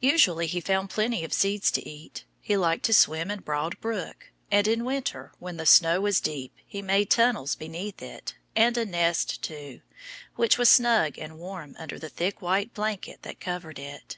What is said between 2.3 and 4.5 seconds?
He liked to swim in Broad Brook.